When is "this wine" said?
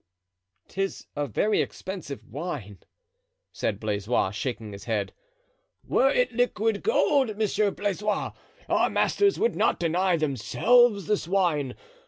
11.05-11.75